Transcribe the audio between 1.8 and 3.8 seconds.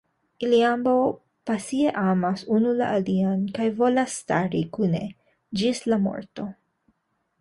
amas unu la alian kaj